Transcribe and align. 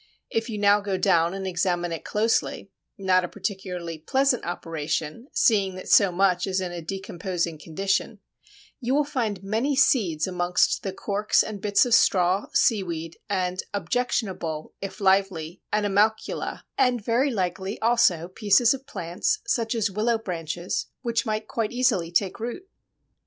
If 0.31 0.49
you 0.49 0.57
now 0.57 0.81
go 0.81 0.97
down 0.97 1.35
and 1.35 1.45
examine 1.45 1.91
it 1.91 2.03
closely 2.03 2.71
(not 2.97 3.23
a 3.23 3.27
particularly 3.27 3.99
pleasant 3.99 4.43
operation, 4.45 5.27
seeing 5.31 5.75
that 5.75 5.89
so 5.89 6.11
much 6.11 6.47
is 6.47 6.59
in 6.59 6.71
a 6.71 6.81
decomposing 6.81 7.59
condition) 7.59 8.17
you 8.79 8.95
will 8.95 9.03
find 9.03 9.43
many 9.43 9.75
seeds 9.75 10.25
amongst 10.25 10.81
the 10.81 10.91
corks 10.91 11.43
and 11.43 11.61
bits 11.61 11.85
of 11.85 11.93
straw, 11.93 12.47
seaweed, 12.51 13.19
and 13.29 13.61
objectionable, 13.75 14.73
if 14.81 14.99
lively, 14.99 15.61
animalcula, 15.71 16.63
and 16.79 17.05
very 17.05 17.29
likely 17.29 17.79
also 17.79 18.27
pieces 18.27 18.73
of 18.73 18.87
plants, 18.87 19.37
such 19.45 19.75
as 19.75 19.91
willow 19.91 20.17
branches, 20.17 20.87
which 21.03 21.27
might 21.27 21.47
quite 21.47 21.71
easily 21.71 22.11
take 22.11 22.39
root. 22.39 22.63